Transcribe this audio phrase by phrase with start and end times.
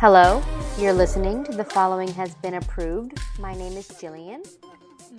[0.00, 0.42] Hello,
[0.78, 3.20] you're listening to The Following Has Been Approved.
[3.38, 4.48] My name is Jillian,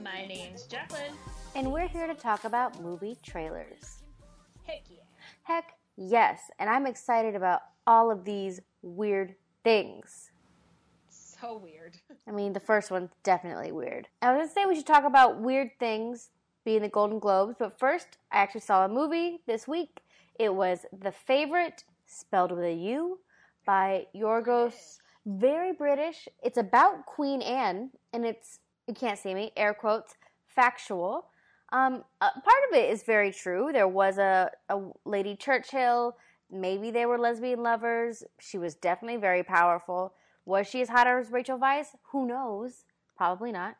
[0.01, 1.13] My name's Jacqueline.
[1.53, 4.01] and we're here to talk about movie trailers.
[4.63, 5.03] Heck yeah.
[5.43, 10.31] Heck yes, and I'm excited about all of these weird things.
[11.09, 11.97] So weird.
[12.27, 14.07] I mean, the first one's definitely weird.
[14.23, 16.31] I was gonna say we should talk about weird things
[16.65, 19.99] being the Golden Globes, but first, I actually saw a movie this week.
[20.39, 23.19] It was The Favorite, spelled with a U,
[23.65, 24.97] by Yorgos.
[25.25, 26.27] Very British.
[26.43, 30.15] It's about Queen Anne, and it's, you can't see me, air quotes,
[30.47, 31.27] factual.
[31.71, 33.69] Um, uh, part of it is very true.
[33.71, 36.17] There was a, a Lady Churchill.
[36.51, 38.23] Maybe they were lesbian lovers.
[38.39, 40.13] She was definitely very powerful.
[40.45, 41.87] Was she as hot as Rachel Weisz?
[42.11, 42.83] Who knows?
[43.15, 43.77] Probably not.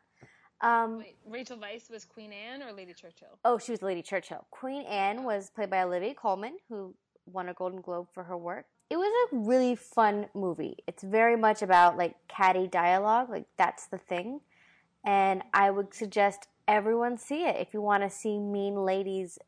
[0.62, 3.36] Um, Wait, Rachel Weisz was Queen Anne or Lady Churchill?
[3.44, 4.46] oh, she was Lady Churchill.
[4.52, 6.94] Queen Anne was played by Olivia Colman, who
[7.26, 8.66] won a Golden Globe for her work.
[8.92, 10.76] It was a really fun movie.
[10.86, 14.42] It's very much about like catty dialogue, like that's the thing.
[15.02, 19.38] And I would suggest everyone see it if you want to see mean ladies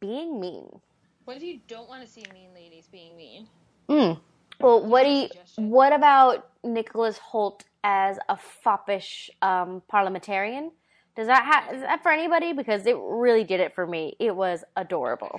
[0.00, 0.80] being mean.
[1.26, 3.48] What if you don't want to see mean ladies being mean?
[3.90, 4.18] Mm.
[4.60, 5.28] Well, what do you?
[5.56, 10.70] What about Nicholas Hoult as a foppish um, parliamentarian?
[11.14, 12.54] Does that ha- is that for anybody?
[12.54, 14.16] Because it really did it for me.
[14.18, 15.38] It was adorable.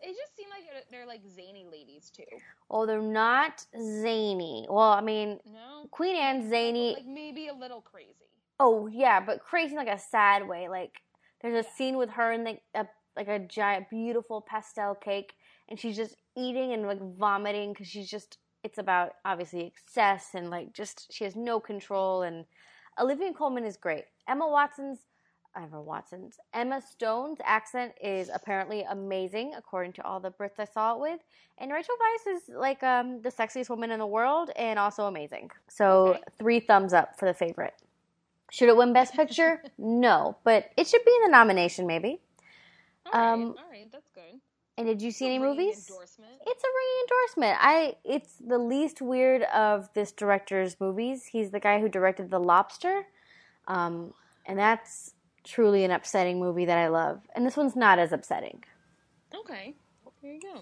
[0.00, 2.24] It just seemed like they're, like zany ladies too.
[2.70, 4.66] Oh, they're not zany.
[4.68, 5.86] Well, I mean, No?
[5.90, 6.94] Queen Anne's zany.
[6.94, 8.14] Like maybe a little crazy.
[8.60, 10.68] Oh yeah, but crazy in like a sad way.
[10.68, 11.00] Like
[11.40, 15.34] there's a scene with her and like a like a giant, beautiful pastel cake,
[15.68, 18.38] and she's just eating and like vomiting because she's just.
[18.64, 22.22] It's about obviously excess and like just she has no control.
[22.22, 22.44] And
[23.00, 24.04] Olivia Colman is great.
[24.28, 24.98] Emma Watson's.
[25.58, 26.38] Emma Watson's.
[26.54, 31.20] Emma Stone's accent is apparently amazing, according to all the Brits I saw it with.
[31.58, 35.50] And Rachel Weisz is like um, the sexiest woman in the world and also amazing.
[35.68, 36.20] So Okay.
[36.38, 37.74] three thumbs up for the favorite.
[38.50, 39.62] Should it win Best Picture?
[39.78, 42.20] no, but it should be in the nomination, maybe.
[43.06, 44.40] All right, Um, all right, that's good.
[44.78, 45.88] And did you see any movies?
[45.90, 46.30] Endorsement.
[46.46, 47.58] It's a ringing endorsement.
[47.60, 47.96] I.
[48.04, 51.26] It's the least weird of this director's movies.
[51.26, 53.02] He's the guy who directed The Lobster,
[53.66, 54.14] um,
[54.46, 55.14] and that's
[55.48, 57.22] truly an upsetting movie that I love.
[57.34, 58.62] And this one's not as upsetting.
[59.34, 59.74] Okay.
[60.22, 60.60] There you go.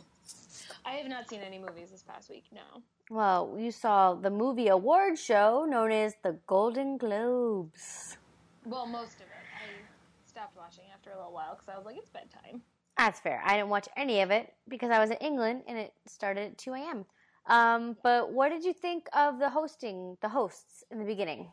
[0.84, 2.44] I have not seen any movies this past week.
[2.52, 2.82] No.
[3.10, 8.19] Well, you saw the movie award show known as the Golden Globes.
[8.64, 9.47] Well, most of it.
[9.54, 12.62] I stopped watching after a little while because I was like, it's bedtime.
[12.98, 13.42] That's fair.
[13.44, 16.58] I didn't watch any of it because I was in England and it started at
[16.58, 17.04] 2 a.m.
[17.47, 21.48] Um, but what did you think of the hosting, the hosts in the beginning?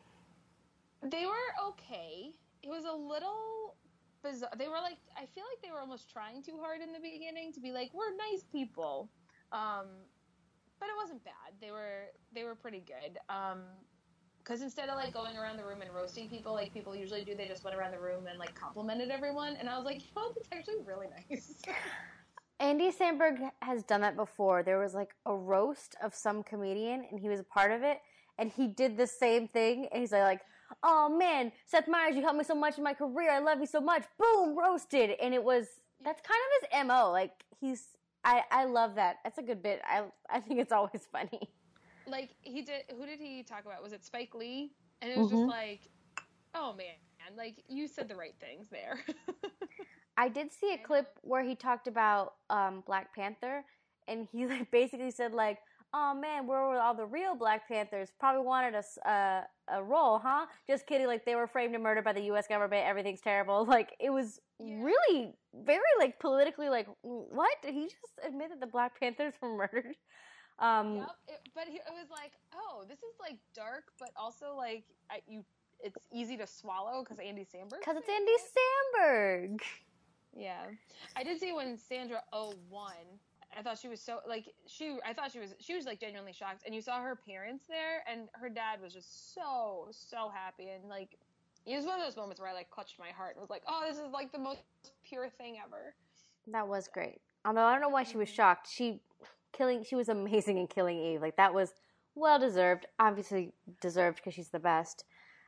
[1.02, 2.32] They were okay.
[2.64, 3.76] It was a little
[4.22, 4.50] bizarre.
[4.56, 7.52] They were like, I feel like they were almost trying too hard in the beginning
[7.52, 9.10] to be like, we're nice people.
[9.52, 9.84] Um,
[10.80, 11.52] but it wasn't bad.
[11.60, 13.18] They were they were pretty good.
[13.28, 13.60] Um,
[14.38, 17.34] because instead of like going around the room and roasting people like people usually do,
[17.34, 19.56] they just went around the room and like complimented everyone.
[19.56, 21.62] And I was like, you know, that's actually really nice.
[22.60, 24.62] Andy Samberg has done that before.
[24.62, 27.98] There was like a roast of some comedian and he was a part of it
[28.38, 30.40] and he did the same thing and he's like,
[30.82, 33.30] "Oh man, Seth Meyers, you helped me so much in my career.
[33.30, 35.10] I love you so much." Boom, roasted.
[35.22, 35.66] And it was
[36.02, 37.10] that's kind of his MO.
[37.12, 39.16] Like he's I I love that.
[39.24, 39.80] That's a good bit.
[39.84, 41.50] I I think it's always funny.
[42.06, 42.82] like he did.
[42.96, 43.82] Who did he talk about?
[43.82, 44.72] Was it Spike Lee?
[45.02, 45.36] And it was Mhm.
[45.36, 45.80] just like,
[46.54, 46.94] oh man,
[47.36, 48.98] like you said the right things there.
[50.16, 53.64] I did see a clip where he talked about um, Black Panther,
[54.06, 55.58] and he like basically said like,
[55.96, 58.10] "Oh man, where were all the real Black Panthers?
[58.18, 60.46] Probably wanted a uh, a role, huh?
[60.66, 61.06] Just kidding.
[61.06, 62.48] Like they were framed and murdered by the U.S.
[62.48, 62.84] government.
[62.86, 63.64] Everything's terrible.
[63.74, 64.82] Like it was Yeah.
[64.82, 67.54] really very like politically like what?
[67.62, 69.94] Did he just admit that the Black Panthers were murdered?
[70.58, 74.54] Um, Yep, it, but he, it was like, oh, this is like dark, but also
[74.56, 75.44] like I, you,
[75.80, 77.78] it's easy to swallow because Andy Samberg.
[77.80, 78.40] Because it's Andy it.
[78.54, 79.60] Samberg.
[80.36, 80.64] Yeah,
[81.16, 82.94] I did see when Sandra O won.
[83.58, 84.96] I thought she was so like she.
[85.06, 88.04] I thought she was she was like genuinely shocked, and you saw her parents there,
[88.10, 91.16] and her dad was just so so happy, and like
[91.66, 93.62] it was one of those moments where I like clutched my heart and was like,
[93.66, 94.60] oh, this is like the most
[95.04, 95.94] pure thing ever.
[96.48, 97.20] That was great.
[97.44, 98.68] Although I don't know why she was shocked.
[98.70, 99.00] She
[99.52, 101.22] killing she was amazing in killing Eve.
[101.22, 101.72] Like that was
[102.14, 102.86] well deserved.
[102.98, 105.04] Obviously deserved because she's the best.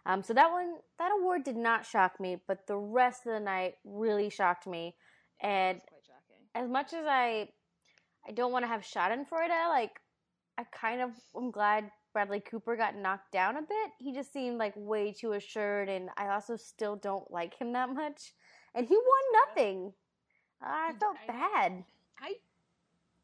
[0.07, 3.41] Um, so that one that award did not shock me, but the rest of the
[3.41, 4.95] night really shocked me.
[5.41, 6.45] And It's quite shocking.
[6.55, 7.49] as much as I
[8.29, 10.01] I don't want to have Schadenfreude, like
[10.59, 13.91] I kind of am glad Bradley Cooper got knocked down a bit.
[13.99, 17.91] He just seemed like way too assured, and I also still don't like him that
[17.91, 18.33] much.
[18.75, 19.93] And he won nothing.
[20.63, 21.85] I felt I bad.
[22.21, 22.35] I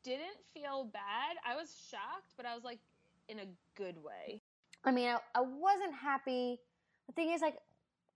[0.04, 1.36] didn't feel bad.
[1.46, 2.78] I was shocked, but I was like,
[3.28, 3.46] in a
[3.76, 4.42] good way.
[4.84, 6.58] I mean, I, I wasn't happy.
[7.06, 7.56] The thing is, like,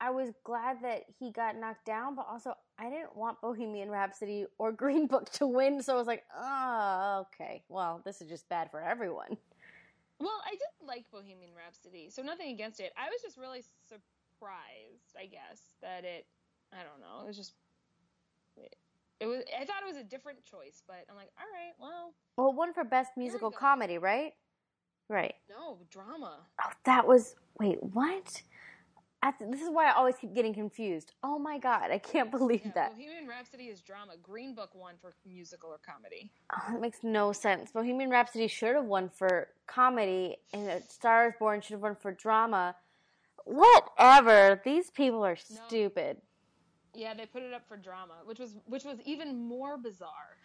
[0.01, 4.47] I was glad that he got knocked down, but also I didn't want Bohemian Rhapsody
[4.59, 7.63] or Green Book to win, so I was like, oh, okay.
[7.69, 9.37] Well, this is just bad for everyone.
[10.19, 12.93] Well, I did like Bohemian Rhapsody, so nothing against it.
[12.97, 16.27] I was just really surprised, I guess, that it.
[16.73, 17.25] I don't know.
[17.25, 17.53] It was just.
[18.57, 18.77] It,
[19.21, 19.43] it was.
[19.59, 22.15] I thought it was a different choice, but I'm like, all right, well.
[22.37, 24.33] Well, one for best musical comedy, right?
[25.09, 25.35] Right.
[25.49, 26.39] No drama.
[26.63, 27.37] Oh, that was.
[27.61, 28.43] Wait, what?
[29.41, 31.13] This is why I always keep getting confused.
[31.23, 32.91] Oh my god, I can't believe yeah, that.
[32.97, 34.13] Bohemian Rhapsody is drama.
[34.23, 36.31] Green Book won for musical or comedy.
[36.53, 37.73] Oh, that makes no sense.
[37.73, 42.77] Bohemian Rhapsody should have won for comedy, and Stars Born should have won for drama.
[43.45, 44.61] Whatever.
[44.65, 45.61] These people are no.
[45.67, 46.19] stupid.
[46.95, 50.39] Yeah, they put it up for drama, which was which was even more bizarre.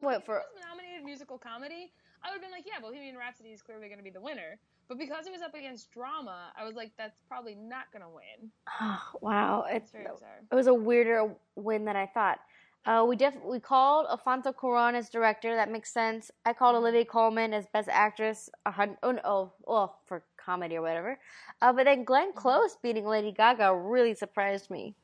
[0.00, 0.42] What for?
[0.68, 1.92] nominated musical comedy,
[2.22, 4.58] I would have been like, yeah, Bohemian Rhapsody is clearly going to be the winner.
[4.88, 8.08] But because it was up against drama, I was like, that's probably not going to
[8.08, 8.50] win.
[8.80, 9.64] Oh, wow.
[9.68, 10.42] It's, very bizarre.
[10.50, 12.38] It was a weirder win than I thought.
[12.84, 15.56] Uh, we def- we called Alfonso Cuarón as director.
[15.56, 16.30] That makes sense.
[16.44, 16.84] I called mm-hmm.
[16.84, 18.48] Olivia Colman as best actress.
[18.64, 21.18] Hun- oh, no, well, for comedy or whatever.
[21.60, 22.38] Uh, but then Glenn mm-hmm.
[22.38, 24.94] Close beating Lady Gaga really surprised me.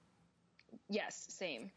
[0.88, 1.72] Yes, same.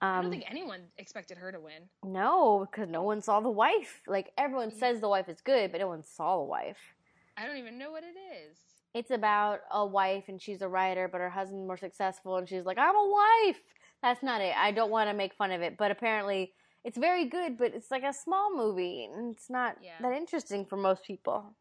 [0.00, 1.82] Um, I don't um, think anyone expected her to win.
[2.02, 4.02] No, because no one saw the wife.
[4.06, 6.94] Like everyone says the wife is good, but no one saw the wife.
[7.36, 8.56] I don't even know what it is.
[8.94, 12.64] It's about a wife and she's a writer, but her husband's more successful, and she's
[12.64, 13.60] like, "I'm a wife."
[14.02, 14.54] That's not it.
[14.56, 16.54] I don't want to make fun of it, but apparently
[16.84, 17.58] it's very good.
[17.58, 19.92] But it's like a small movie, and it's not yeah.
[20.00, 21.54] that interesting for most people.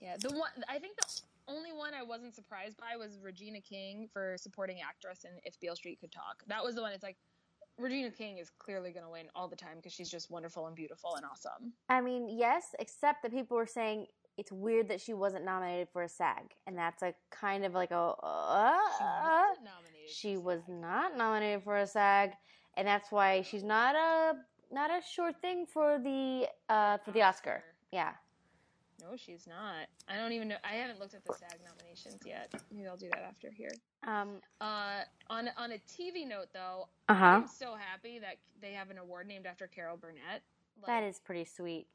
[0.00, 1.06] Yeah, the one I think the
[1.46, 5.76] only one I wasn't surprised by was Regina King for supporting actress in If Beale
[5.76, 6.42] Street Could Talk.
[6.48, 6.92] That was the one.
[6.92, 7.18] It's like
[7.78, 10.76] Regina King is clearly going to win all the time because she's just wonderful and
[10.76, 11.72] beautiful and awesome.
[11.88, 14.06] I mean, yes, except that people were saying
[14.38, 17.90] it's weird that she wasn't nominated for a SAG, and that's a kind of like
[17.90, 18.14] a.
[18.22, 18.78] Uh,
[20.06, 22.32] she, she was not nominated for a SAG,
[22.76, 24.34] and that's why she's not a
[24.72, 27.56] not a sure thing for the uh, for the Oscar.
[27.56, 27.64] Oscar.
[27.92, 28.12] Yeah.
[29.00, 29.88] No, she's not.
[30.08, 30.56] I don't even know.
[30.64, 32.52] I haven't looked at the SAG nominations yet.
[32.70, 33.72] Maybe I'll do that after here.
[34.06, 34.40] Um.
[34.60, 35.00] Uh.
[35.28, 37.24] On on a TV note, though, uh-huh.
[37.24, 40.42] I'm so happy that they have an award named after Carol Burnett.
[40.78, 41.86] Like, that is pretty sweet.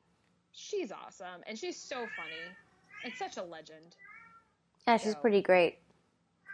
[0.51, 2.55] She's awesome, and she's so funny.
[3.03, 3.95] It's such a legend.
[4.87, 5.77] Yeah, she's so, pretty great.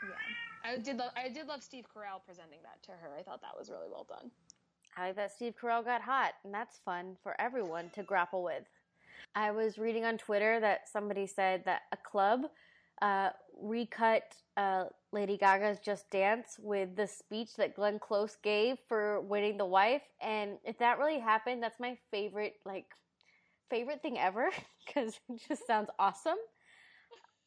[0.04, 0.98] Yeah, I did.
[0.98, 3.16] Lo- I did love Steve Carell presenting that to her.
[3.18, 4.32] I thought that was really well done.
[4.98, 8.64] I like that Steve Carell got hot, and that's fun for everyone to grapple with.
[9.36, 12.42] I was reading on Twitter that somebody said that a club
[13.02, 13.30] uh,
[13.60, 19.58] recut uh, Lady Gaga's Just Dance with the speech that Glenn Close gave for winning
[19.58, 20.04] the wife.
[20.22, 22.86] And if that really happened, that's my favorite, like,
[23.70, 24.50] favorite thing ever
[24.86, 26.38] because it just sounds awesome.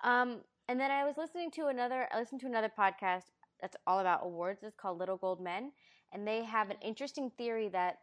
[0.02, 3.22] Um, and then I was listening to another, I listened to another podcast
[3.60, 4.62] that's all about awards.
[4.62, 5.72] It's called Little Gold Men.
[6.12, 7.98] And they have an interesting theory that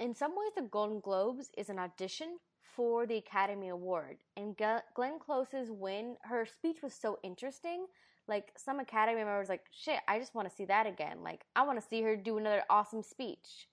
[0.00, 2.38] in some ways the Golden Globes is an audition
[2.74, 4.18] for the Academy Award.
[4.36, 7.86] And Glenn Close's win, her speech was so interesting.
[8.28, 11.18] Like some Academy members, like, shit, I just want to see that again.
[11.22, 13.68] Like, I want to see her do another awesome speech.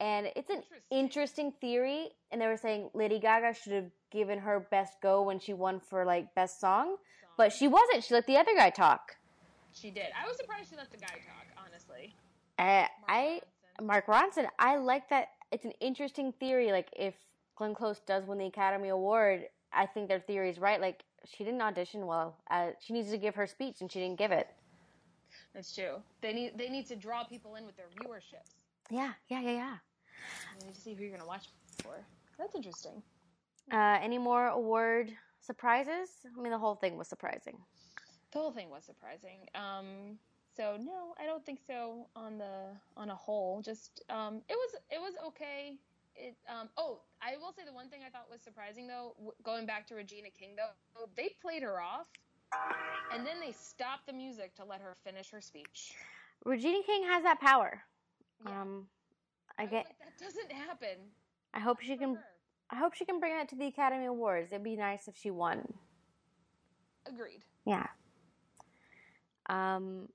[0.00, 0.98] And it's an interesting.
[0.98, 2.08] interesting theory.
[2.32, 5.78] And they were saying Lady Gaga should have given her best go when she won
[5.78, 6.96] for like best song, song.
[7.36, 8.02] but she wasn't.
[8.02, 9.16] She let the other guy talk.
[9.72, 10.06] She did.
[10.20, 11.46] I was surprised she let the guy talk.
[11.64, 12.14] Honestly,
[12.58, 13.40] uh, Mark I
[13.80, 13.86] Ronson.
[13.86, 14.46] Mark Ronson.
[14.58, 15.28] I like that.
[15.52, 16.72] It's an interesting theory.
[16.72, 17.14] Like if
[17.56, 20.80] Glenn Close does win the Academy Award, I think their theory is right.
[20.80, 22.36] Like she didn't audition well.
[22.50, 24.48] Uh, she needs to give her speech, and she didn't give it.
[25.54, 25.96] That's true.
[26.20, 28.54] They need they need to draw people in with their viewerships.
[28.90, 29.76] Yeah, yeah, yeah, yeah.
[30.58, 31.48] You need to see who you're gonna watch
[31.82, 31.94] for.
[32.38, 33.02] That's interesting.
[33.72, 36.10] Uh, any more award surprises?
[36.36, 37.58] I mean, the whole thing was surprising.
[38.32, 39.48] The whole thing was surprising.
[39.54, 40.18] Um,
[40.56, 43.62] so no, I don't think so on the on a whole.
[43.62, 45.78] Just um, it was it was okay
[46.20, 49.32] it um oh i will say the one thing i thought was surprising though w-
[49.42, 52.08] going back to regina king though they played her off
[53.12, 55.94] and then they stopped the music to let her finish her speech
[56.44, 57.82] regina king has that power
[58.44, 58.60] yeah.
[58.60, 58.86] um
[59.58, 60.96] i, I get like, doesn't happen
[61.54, 62.24] i hope she can her.
[62.70, 65.30] i hope she can bring that to the academy awards it'd be nice if she
[65.30, 65.66] won
[67.08, 67.86] agreed yeah
[69.48, 70.08] um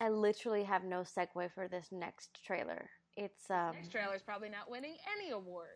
[0.00, 3.72] i literally have no segue for this next trailer it's um.
[3.74, 5.70] Next trailer's probably not winning any awards.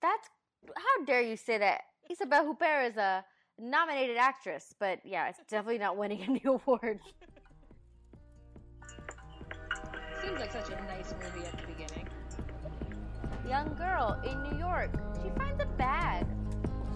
[0.00, 0.28] That's
[0.76, 1.82] how dare you say that?
[2.10, 3.24] Isabelle Huppert is a
[3.58, 7.02] nominated actress, but yeah, it's definitely not winning any awards.
[10.22, 12.08] Seems like such a nice movie at the beginning.
[13.48, 14.90] Young girl in New York.
[15.22, 16.26] She finds a bag.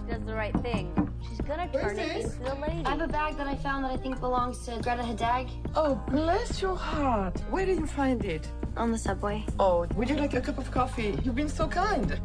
[0.05, 0.91] she does the right thing.
[1.27, 2.83] She's gonna turn it into the lady.
[2.85, 5.95] I have a bag that I found that I think belongs to Greta Hideg Oh,
[6.09, 7.39] bless your heart.
[7.49, 8.47] Where did you find it?
[8.77, 9.45] on the subway.
[9.57, 11.17] Oh, would you like a cup of coffee?
[11.23, 12.19] You've been so kind.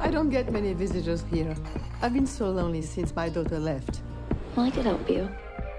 [0.00, 1.54] I don't get many visitors here.
[2.00, 4.00] I've been so lonely since my daughter left.
[4.56, 5.28] Well, I could help you.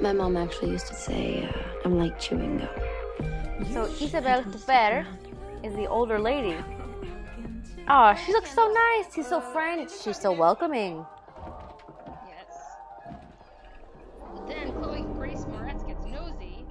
[0.02, 1.52] My mom actually used to say uh,
[1.84, 2.70] I'm like chewing gum.
[3.74, 5.06] So Isabelle Huppert
[5.64, 6.58] is the older lady.
[7.90, 9.14] Oh, she looks so nice.
[9.14, 9.92] She's so French.
[10.04, 11.06] She's so welcoming.
[12.28, 12.58] Yes.
[14.34, 16.66] But then Chloe Grace Moretz gets nosy.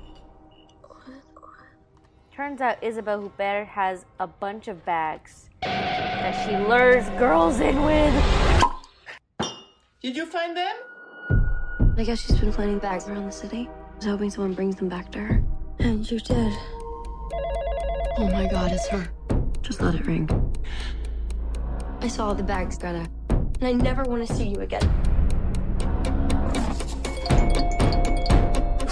[2.34, 8.14] Turns out Isabelle Huppert has a bunch of bags that she lures girls in with.
[10.00, 10.76] Did you find them?
[11.98, 13.68] I guess she's been planting bags around the city.
[13.68, 15.44] I was hoping someone brings them back to her.
[15.78, 16.52] And you did.
[18.16, 19.12] Oh my god, it's her.
[19.60, 20.28] Just let it ring.
[22.02, 23.08] I saw the bags, Greta.
[23.28, 24.82] And I never want to see you again.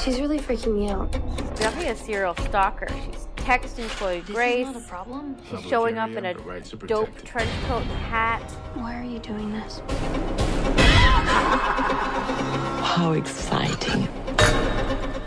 [0.05, 1.13] She's really freaking me out.
[1.13, 2.87] She's definitely a serial stalker.
[3.07, 4.69] She's texting Chloe Grace.
[4.69, 5.37] This is not a problem.
[5.51, 6.35] She's showing up in a
[6.87, 8.49] dope trench coat and hat.
[8.75, 9.83] Why are you doing this?
[12.87, 14.09] How exciting.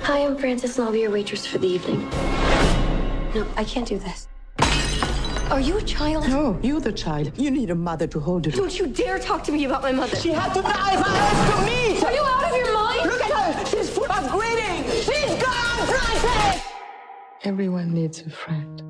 [0.04, 2.10] Hi, I'm Frances, and I'll be your waitress for the evening.
[3.36, 4.23] No, I can't do this.
[5.54, 6.28] Are you a child?
[6.28, 7.32] No, you're the child.
[7.38, 8.52] You need a mother to hold you.
[8.52, 10.16] Don't you dare talk to me about my mother.
[10.16, 12.04] She had to die for us to meet!
[12.04, 13.02] Are you out of your mind?
[13.04, 13.66] Look at her!
[13.68, 14.84] She's full of greeting!
[14.90, 16.64] She's gone, Frances!
[17.44, 18.82] Everyone needs a friend.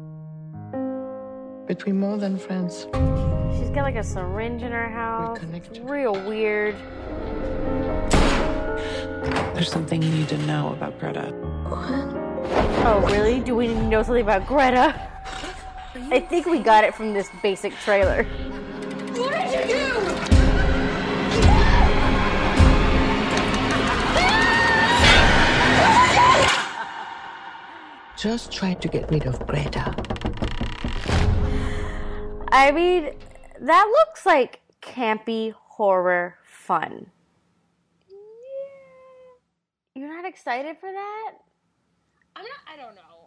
[1.67, 2.87] But we're more than friends.
[3.59, 5.39] She's got like a syringe in her house.
[5.53, 6.77] It's real weird.
[9.53, 11.23] There's something you need to know about Greta.
[11.67, 11.81] What?
[12.85, 13.41] Oh, really?
[13.41, 15.09] Do we need to know something about Greta?
[16.13, 18.23] I think we got it from this basic trailer.
[19.15, 19.83] What did you do?
[28.15, 29.95] Just try to get rid of Greta.
[32.51, 33.15] I mean,
[33.59, 37.07] that looks like campy horror fun.
[39.95, 41.31] You're not excited for that?
[42.35, 42.51] I'm not.
[42.71, 43.22] I don't know.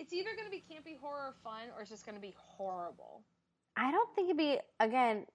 [0.00, 3.20] It's either going to be campy horror fun or it's just going to be horrible.
[3.76, 5.26] I don't think it'd be again.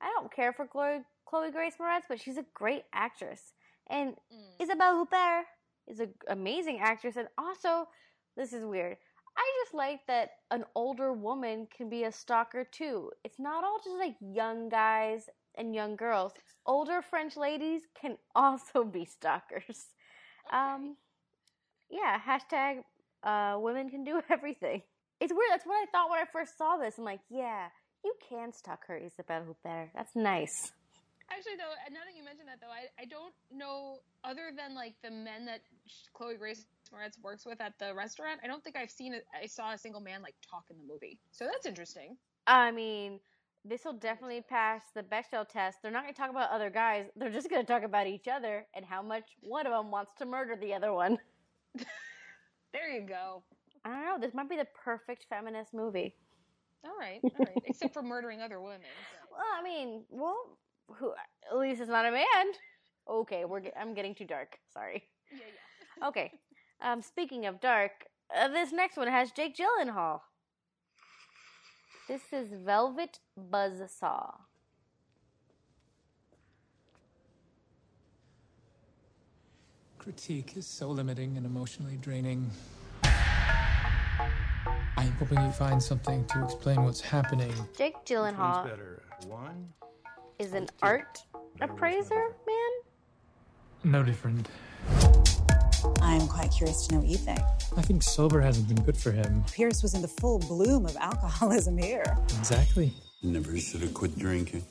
[0.00, 3.52] I don't care for Chloe, Chloe Grace Moretz, but she's a great actress,
[3.88, 4.14] and
[4.58, 5.42] Isabelle Huppert
[5.86, 7.16] is an amazing actress.
[7.16, 7.86] And also,
[8.36, 8.96] this is weird.
[9.36, 13.12] I just like that an older woman can be a stalker too.
[13.24, 16.32] It's not all just like young guys and young girls.
[16.66, 19.86] Older French ladies can also be stalkers.
[20.52, 20.96] Um,
[21.90, 22.18] yeah.
[22.18, 22.82] Hashtag
[23.22, 24.82] uh, women can do everything.
[25.20, 25.50] It's weird.
[25.50, 26.98] That's what I thought when I first saw this.
[26.98, 27.66] I'm like, yeah,
[28.04, 29.88] you can stalk her, Isabelle Huppert.
[29.94, 30.72] That's nice.
[31.30, 34.94] Actually, though, now that you mention that, though, I, I don't know other than like
[35.04, 35.60] the men that
[36.12, 38.40] Chloe Grace Moretz works with at the restaurant.
[38.42, 39.24] I don't think I've seen it.
[39.40, 42.16] I saw a single man like talk in the movie, so that's interesting.
[42.48, 43.20] I mean,
[43.64, 45.78] this will definitely pass the Bechdel test.
[45.82, 47.06] They're not going to talk about other guys.
[47.14, 50.12] They're just going to talk about each other and how much one of them wants
[50.18, 51.18] to murder the other one.
[52.72, 53.42] There you go.
[53.84, 54.18] I don't know.
[54.26, 56.14] This might be the perfect feminist movie.
[56.84, 57.62] All right, all right.
[57.66, 58.80] Except for murdering other women.
[58.80, 60.58] but- Well, I mean, well,
[60.88, 61.12] who?
[61.50, 62.26] At least it's not a man.
[63.08, 63.60] Okay, we're.
[63.60, 64.58] Get, I'm getting too dark.
[64.72, 65.04] Sorry.
[65.30, 66.06] Yeah, yeah.
[66.08, 66.32] Okay.
[66.82, 67.90] Um, speaking of dark,
[68.34, 70.20] uh, this next one has Jake Gyllenhaal.
[72.08, 74.32] This is Velvet Buzzsaw.
[80.00, 82.50] Critique is so limiting and emotionally draining.
[84.96, 87.52] I'm hoping you find something to explain what's happening.
[87.76, 89.02] Jake Gyllenhaal better?
[89.26, 89.68] One?
[90.38, 91.18] is an art
[91.60, 93.92] appraiser man.
[93.92, 94.48] No different.
[96.00, 97.40] I'm quite curious to know what you think.
[97.76, 99.44] I think sober hasn't been good for him.
[99.52, 102.16] Piers was in the full bloom of alcoholism here.
[102.38, 102.94] Exactly.
[103.22, 104.64] Never should have quit drinking.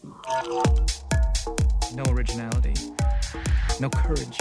[1.94, 2.74] No originality.
[3.80, 4.40] No courage.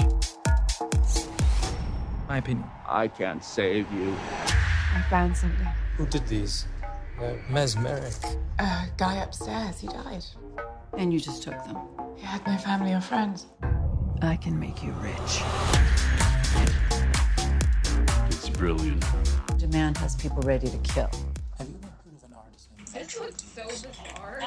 [2.28, 2.68] My opinion.
[2.86, 4.14] I can't save you.
[4.14, 5.66] I found something.
[5.96, 6.66] Who did these?
[7.18, 8.14] They're mesmeric.
[8.58, 10.24] A guy upstairs, he died.
[10.98, 11.78] And you just took them.
[12.16, 13.46] He had no family or friends.
[14.20, 15.42] I can make you rich.
[18.26, 19.04] It's brilliant.
[19.56, 21.10] Demand has people ready to kill.
[21.56, 24.40] Have you ever heard of an artist This looks so bizarre.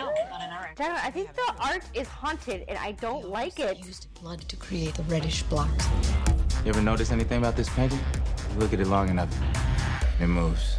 [0.75, 3.83] Damn it, I think the art is haunted and I don't like it.
[3.85, 5.87] Used blood to create the reddish blocks.
[6.63, 7.99] You ever notice anything about this painting?
[8.53, 9.35] You look at it long enough,
[10.19, 10.77] it moves.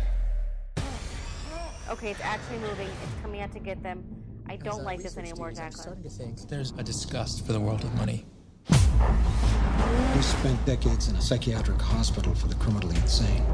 [1.91, 2.87] Okay, it's actually moving.
[2.87, 4.05] It's coming out to get them.
[4.49, 5.83] I don't like this anymore, I'm Jacqueline.
[5.83, 8.25] starting to think there's a disgust for the world of money.
[10.15, 13.45] We spent decades in a psychiatric hospital for the criminally insane.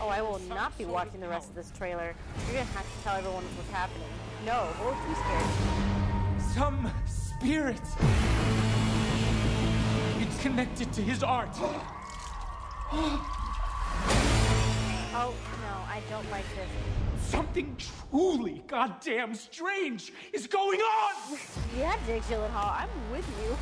[0.00, 2.14] Oh, I will not be watching the rest of this trailer.
[2.44, 4.06] You're gonna have to tell everyone what's happening.
[4.46, 6.05] No, we're too scared.
[6.56, 7.82] Some spirit.
[10.20, 11.54] It's connected to his art.
[15.18, 15.32] Oh
[15.62, 16.68] no, I don't like this.
[17.26, 17.74] Something
[18.10, 21.38] truly goddamn strange is going on.
[21.76, 23.56] Yeah, Jake Gyllenhaal, I'm with you.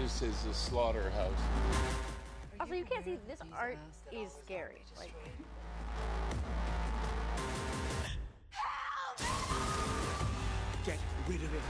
[0.00, 1.32] This is a slaughterhouse.
[2.60, 3.78] Also, you can't see this art
[4.12, 4.82] is scary.
[4.96, 5.12] Like,
[11.28, 11.60] rid of it.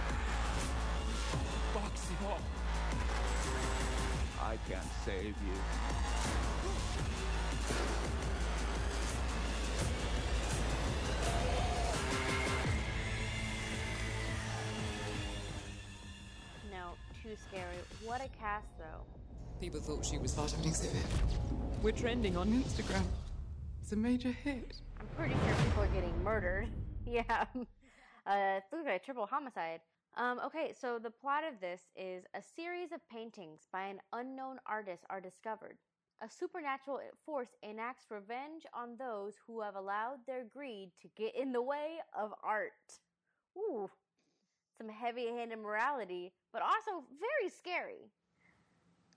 [1.74, 2.42] Box it off.
[4.40, 5.58] I can't save you.
[16.70, 17.66] no, too scary.
[18.04, 19.02] What a cast, though.
[19.60, 21.02] People thought she was part of an exhibit.
[21.82, 23.02] We're trending on Instagram.
[23.82, 24.74] It's a major hit.
[25.00, 26.68] I'm pretty sure people are getting murdered.
[27.10, 27.46] Yeah.
[28.28, 29.80] Uh, it like a triple homicide.
[30.16, 34.58] Um, okay, so the plot of this is a series of paintings by an unknown
[34.66, 35.78] artist are discovered.
[36.20, 41.52] A supernatural force enacts revenge on those who have allowed their greed to get in
[41.52, 42.98] the way of art.
[43.56, 43.88] Ooh,
[44.76, 48.10] some heavy handed morality, but also very scary.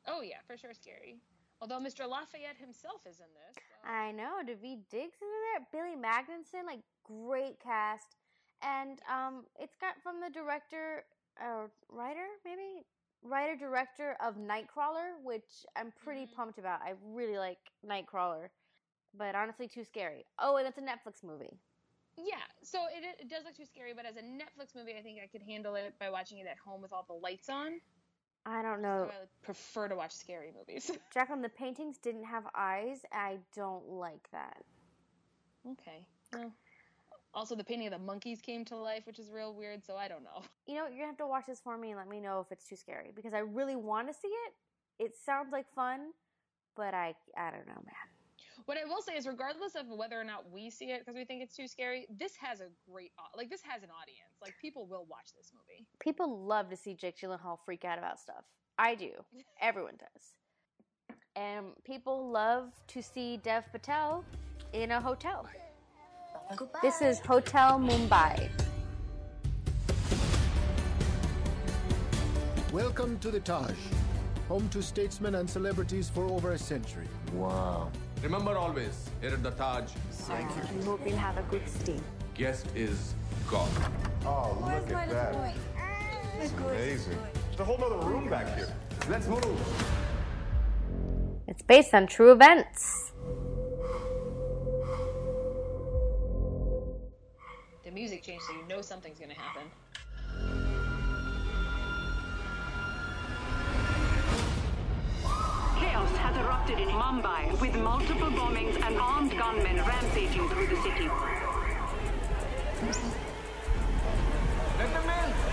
[0.08, 1.18] Oh yeah, for sure scary.
[1.60, 2.08] Although Mr.
[2.08, 3.56] Lafayette himself is in this.
[3.56, 5.68] so- I know, Daveed Diggs is in there.
[5.72, 8.16] Billy Magnussen, like great cast,
[8.62, 11.04] and um, it's got from the director,
[11.40, 12.86] uh, writer maybe,
[13.24, 16.82] writer director of Nightcrawler, which I'm pretty pumped about.
[16.82, 18.50] I really like Nightcrawler,
[19.18, 20.26] but honestly, too scary.
[20.40, 21.58] Oh, and it's a Netflix movie.
[22.18, 25.20] Yeah, so it, it does look too scary, but as a Netflix movie, I think
[25.24, 27.80] I could handle it by watching it at home with all the lights on.
[28.46, 29.06] I don't know.
[29.08, 30.92] So I prefer to watch scary movies.
[31.14, 33.00] Jacqueline, the paintings didn't have eyes.
[33.12, 34.64] I don't like that.
[35.72, 36.06] okay.
[36.34, 36.52] Well,
[37.34, 40.08] also, the painting of the monkeys came to life, which is real weird, so I
[40.08, 40.42] don't know.
[40.68, 42.50] You know, you're gonna have to watch this for me and let me know if
[42.50, 44.54] it's too scary because I really want to see it.
[45.04, 46.12] It sounds like fun,
[46.78, 48.08] but I I don't know, man.
[48.66, 51.26] What I will say is, regardless of whether or not we see it because we
[51.26, 54.38] think it's too scary, this has a great, like, this has an audience.
[54.42, 55.88] Like, people will watch this movie.
[56.00, 58.44] People love to see Jake Gyllenhaal freak out about stuff.
[58.78, 59.12] I do.
[59.62, 61.18] Everyone does.
[61.36, 64.24] And people love to see Dev Patel
[64.74, 65.48] in a hotel.
[65.48, 65.61] Oh,
[66.82, 68.50] This is Hotel Mumbai.
[72.74, 73.78] Welcome to the Taj,
[74.50, 77.08] home to statesmen and celebrities for over a century.
[77.34, 77.90] Wow.
[78.22, 80.78] Remember always, here at the Taj, Thank you.
[80.78, 82.00] We hope we'll have a good stay.
[82.34, 83.14] guest is
[83.48, 83.70] God.
[84.26, 85.56] Oh, look at that.
[86.38, 87.18] It's amazing.
[87.48, 88.74] There's a whole other room back here.
[89.10, 89.46] Let's move.
[91.48, 92.91] It's based on true events.
[98.48, 99.64] So you know something's gonna happen.
[105.80, 111.10] Chaos has erupted in Mumbai with multiple bombings and armed gunmen rampaging through the city.
[114.78, 115.52] Let them in!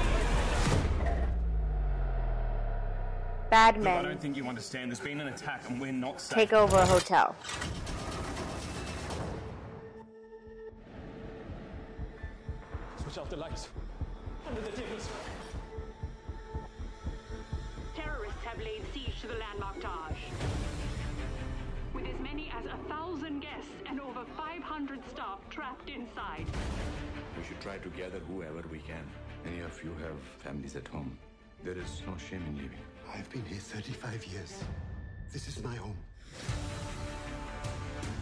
[3.51, 4.91] Bad I don't think you understand.
[4.91, 6.37] There's been an attack and we're not safe.
[6.37, 7.35] take over a hotel.
[13.19, 13.69] Switch off the lights.
[14.47, 15.09] Under the tables.
[17.97, 20.17] Terrorists have laid siege to the landmark Taj.
[21.95, 26.47] With as many as a thousand guests and over 500 staff trapped inside.
[27.37, 29.05] We should try to gather whoever we can.
[29.45, 31.19] Many of you have families at home.
[31.65, 32.85] There is no shame in leaving.
[33.13, 34.63] I've been here 35 years.
[35.33, 35.97] This is my home.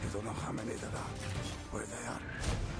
[0.02, 1.14] You don't know how many there are,
[1.70, 2.75] where they are.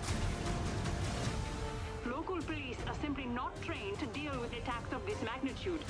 [2.17, 5.81] Local police are simply not trained to deal with attacks of this magnitude.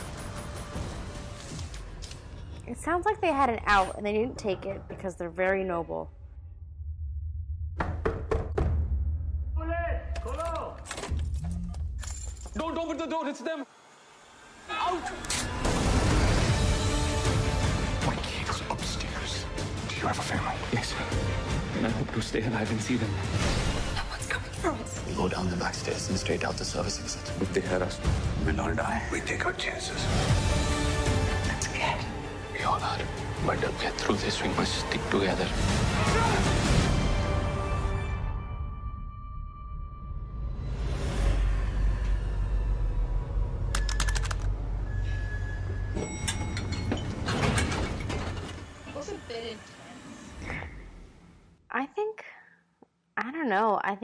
[2.66, 5.62] It sounds like they had an out and they didn't take it because they're very
[5.62, 6.10] noble.
[12.56, 13.64] Don't open the door, it's them!
[14.68, 15.02] Out!
[18.04, 19.44] My kids upstairs.
[19.88, 20.56] Do you have a family?
[20.72, 20.92] Yes.
[21.76, 23.10] And I hope to stay alive and see them.
[24.66, 25.06] What's coming for us?
[25.06, 27.22] We go down the back stairs and straight out the service exit.
[27.40, 28.00] If they hear us,
[28.44, 29.02] We'll all die.
[29.12, 30.04] We take our chances.
[31.48, 32.04] I'm scared.
[32.52, 32.98] We all are.
[33.46, 35.46] But to get through this, we must stick together.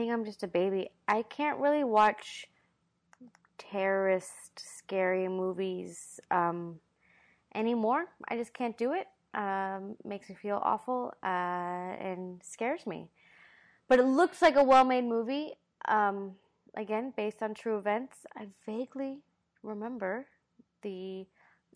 [0.03, 0.89] Think I'm just a baby.
[1.07, 2.47] I can't really watch
[3.57, 6.79] terrorist scary movies um,
[7.55, 8.05] anymore.
[8.27, 9.07] I just can't do it.
[9.33, 13.09] Um, makes me feel awful uh, and scares me.
[13.87, 15.53] But it looks like a well-made movie.
[15.87, 16.33] Um,
[16.75, 18.17] again, based on true events.
[18.35, 19.21] I vaguely
[19.61, 20.25] remember
[20.81, 21.25] the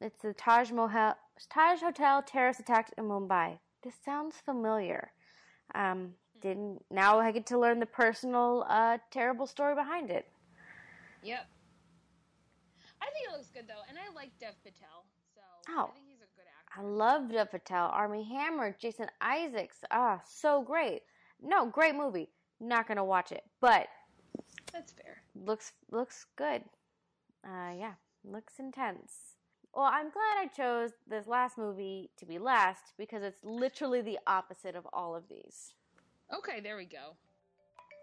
[0.01, 1.15] it's the Taj Mahal
[1.49, 3.59] Taj Hotel terrorist attack in Mumbai.
[3.83, 5.11] This sounds familiar.
[5.73, 10.27] Um, didn't now I get to learn the personal uh, terrible story behind it.
[11.23, 11.45] Yep.
[13.01, 15.89] I think it looks good though, and I like Dev Patel, so Oh.
[15.91, 16.79] I think he's a good actor.
[16.79, 19.77] I love Dev Patel, Armie Hammer, Jason Isaacs.
[19.91, 21.03] Ah, so great.
[21.41, 22.29] No, great movie.
[22.59, 23.87] Not gonna watch it, but
[24.73, 25.21] That's fair.
[25.35, 26.63] looks looks good.
[27.45, 29.35] Uh, yeah, looks intense.
[29.73, 34.17] Well, I'm glad I chose this last movie to be last because it's literally the
[34.25, 35.73] opposite of all of these.
[36.35, 37.15] Okay, there we go.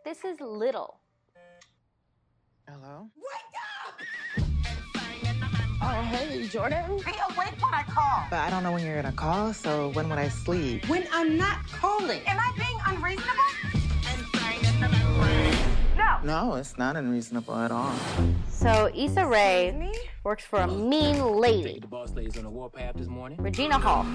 [0.05, 0.99] This is Little.
[2.67, 3.11] Hello?
[3.17, 4.49] Wake up!
[5.83, 6.97] Oh, hey, Jordan.
[6.97, 8.25] Be awake when I call.
[8.31, 10.89] But I don't know when you're gonna call, so when would I sleep?
[10.89, 12.23] When I'm not calling.
[12.27, 13.43] Am I being unreasonable?
[15.99, 16.21] No.
[16.25, 17.95] No, it's not unreasonable at all.
[18.49, 19.93] So Issa Rae
[20.25, 23.37] works for a mean lady, The boss lady's on the warpath this morning.
[23.43, 24.07] Regina Hall.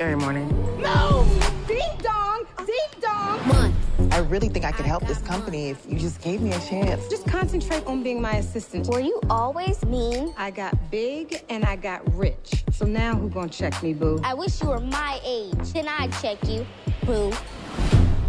[0.00, 0.48] Every morning.
[0.80, 1.26] No!
[1.68, 2.46] Ding dong!
[2.64, 3.38] Ding dong!
[3.40, 3.74] One.
[4.10, 7.06] I really think I could help this company if you just gave me a chance.
[7.08, 8.86] Just concentrate on being my assistant.
[8.86, 10.32] Were you always mean?
[10.38, 12.64] I got big and I got rich.
[12.72, 14.18] So now who gonna check me, boo?
[14.24, 15.74] I wish you were my age.
[15.74, 16.66] Then I'd check you,
[17.04, 17.30] boo.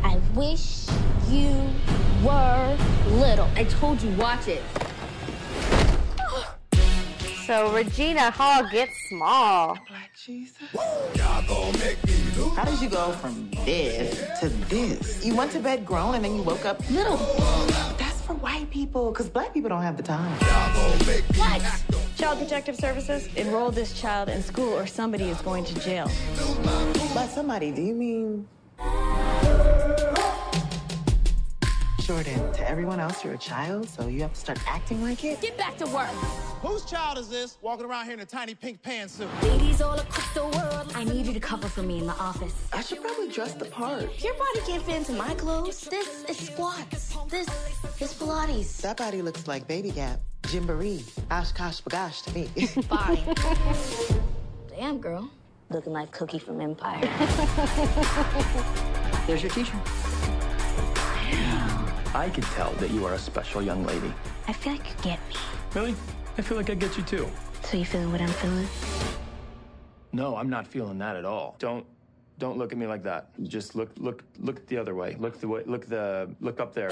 [0.03, 0.87] I wish
[1.29, 1.55] you
[2.21, 2.77] were
[3.11, 3.47] little.
[3.55, 4.61] I told you, watch it.
[7.45, 9.77] So Regina Hall gets small.
[12.55, 15.25] How did you go from this to this?
[15.25, 17.17] You went to bed grown and then you woke up little.
[17.97, 20.31] That's for white people, because black people don't have the time.
[21.35, 21.61] What?
[22.17, 26.05] Child Protective Services, enroll this child in school or somebody is going to jail.
[27.15, 28.47] By somebody, do you mean?
[32.01, 35.41] Jordan, to everyone else, you're a child, so you have to start acting like it?
[35.41, 36.09] Get back to work.
[36.61, 39.27] Whose child is this walking around here in a tiny pink pantsuit?
[39.41, 40.91] Ladies all across the world.
[40.93, 42.53] I need you to cover for me in the office.
[42.71, 44.23] I should probably dress the part.
[44.23, 45.81] Your body can't fit into my clothes.
[45.81, 47.15] This is squats.
[47.29, 47.47] This
[47.99, 48.79] is Pilates.
[48.81, 50.99] That body looks like Baby Gap, Gymboree,
[51.31, 52.45] OshKosh B'gosh to me.
[52.83, 53.17] Fine.
[54.69, 55.31] Damn, girl.
[55.71, 57.01] Looking like Cookie from Empire.
[59.25, 59.79] There's your teacher.
[62.13, 64.13] I can tell that you are a special young lady.
[64.47, 65.35] I feel like you get me.
[65.73, 65.95] Really?
[66.37, 67.29] I feel like I get you too.
[67.63, 68.67] So you feeling what I'm feeling?
[70.13, 71.55] No, I'm not feeling that at all.
[71.59, 71.85] Don't
[72.39, 73.29] don't look at me like that.
[73.43, 75.15] Just look look look the other way.
[75.19, 76.91] Look the way look the look up there.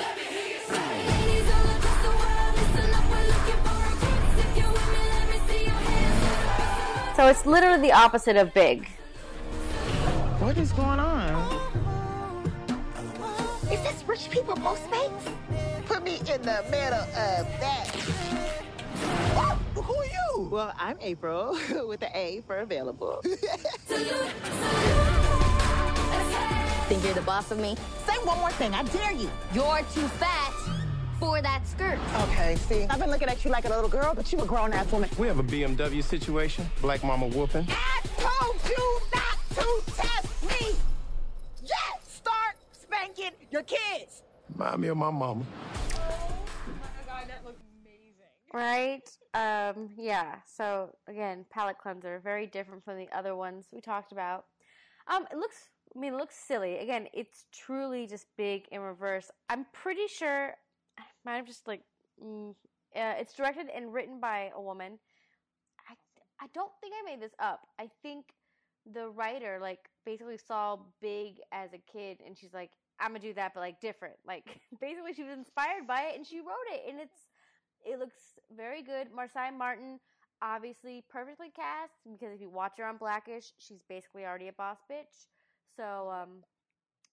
[7.15, 8.88] So it's literally the opposite of big.
[10.39, 11.60] What is going on?
[13.71, 15.34] Is this rich people Postmates?
[15.86, 18.65] Put me in the middle of that.
[19.76, 20.50] Who are you?
[20.52, 23.22] Well, I'm April with the A for available.
[26.88, 27.76] Think you're the boss of me?
[28.08, 28.74] Say one more thing.
[28.74, 29.30] I dare you.
[29.54, 30.54] You're too fat
[31.19, 32.00] for that skirt.
[32.24, 34.74] Okay, see, I've been looking at you like a little girl, but you a grown
[34.74, 35.10] ass woman.
[35.19, 36.65] We have a BMW situation.
[36.82, 37.67] Black mama whooping.
[37.69, 40.76] I told you not to test me.
[41.62, 44.24] Yes, start spanking your kids.
[44.56, 45.43] Remind me of my mama.
[48.54, 49.10] Right?
[49.34, 50.36] Um, yeah.
[50.46, 54.46] So again, palate cleanser, very different from the other ones we talked about.
[55.08, 56.78] Um, it looks I mean it looks silly.
[56.78, 59.32] Again, it's truly just big in reverse.
[59.50, 60.56] I'm pretty sure
[60.98, 61.82] I might have just like
[62.24, 62.52] mm,
[62.96, 65.00] uh, it's directed and written by a woman.
[65.90, 65.94] I
[66.44, 67.62] I don't think I made this up.
[67.80, 68.26] I think
[68.92, 73.34] the writer like basically saw Big as a kid and she's like, I'm gonna do
[73.34, 74.16] that but like different.
[74.26, 74.46] Like
[74.82, 77.29] basically she was inspired by it and she wrote it and it's
[77.86, 79.08] it looks very good.
[79.12, 80.00] Marsai Martin,
[80.42, 84.78] obviously perfectly cast because if you watch her on Blackish, she's basically already a boss
[84.92, 85.28] bitch.
[85.76, 86.44] So um,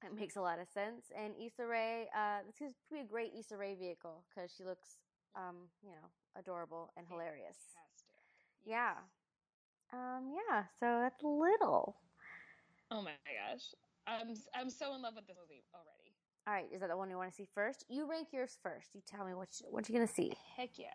[0.05, 1.07] it makes a lot of sense.
[1.17, 4.99] And Issa Rae, uh, this is be a great Issa Rae vehicle because she looks,
[5.35, 7.59] um, you know, adorable and hilarious.
[8.65, 8.95] Yeah.
[9.93, 10.65] Um, yeah.
[10.81, 11.97] So that's little.
[12.91, 13.75] Oh my gosh.
[14.07, 15.96] I'm I'm so in love with this movie already.
[16.47, 17.85] All right, is that the one you want to see first?
[17.89, 18.95] You rank yours first.
[18.95, 20.33] You tell me what you, what you're gonna see.
[20.57, 20.87] Heck yeah.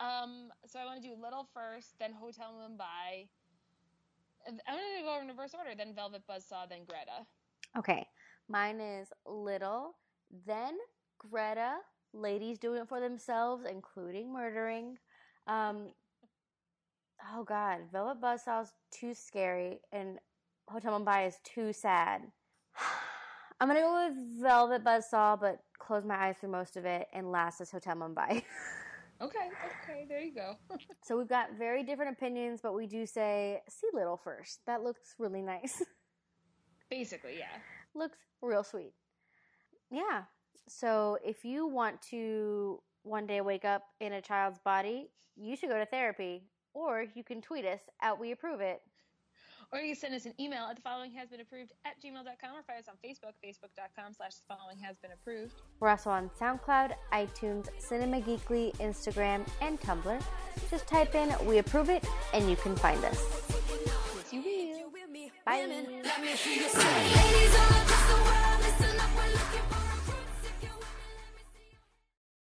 [0.00, 3.26] Um, so I want to do Little first, then Hotel Mumbai,
[4.46, 5.70] I'm gonna go in reverse order.
[5.76, 7.26] Then Velvet Buzzsaw, then Greta.
[7.76, 8.06] Okay,
[8.48, 9.96] mine is Little,
[10.46, 10.78] then
[11.18, 11.76] Greta.
[12.12, 14.98] Ladies doing it for themselves, including murdering.
[15.46, 15.88] Um,
[17.34, 20.18] oh God, Velvet Buzzsaw's too scary, and
[20.68, 22.22] Hotel Mumbai is too sad.
[23.62, 27.30] I'm gonna go with Velvet Buzzsaw, but close my eyes for most of it, and
[27.30, 28.42] last is Hotel Mumbai.
[29.20, 29.50] Okay,
[29.84, 30.56] okay, there you go.
[31.04, 34.58] so we've got very different opinions, but we do say see Little first.
[34.66, 35.80] That looks really nice.
[36.90, 37.60] Basically, yeah.
[37.94, 38.94] looks real sweet.
[39.92, 40.22] Yeah.
[40.66, 45.70] So if you want to one day wake up in a child's body, you should
[45.70, 48.80] go to therapy, or you can tweet us at We Approve It.
[49.72, 52.56] Or you can send us an email at the following has been approved at gmail.com
[52.56, 55.62] or find us on Facebook, facebook.com slash the following has been approved.
[55.80, 60.22] We're also on SoundCloud, iTunes, Cinema Geekly, Instagram, and Tumblr.
[60.70, 63.24] Just type in we approve it and you can find us.
[64.30, 64.72] You will.
[65.44, 65.82] Bye.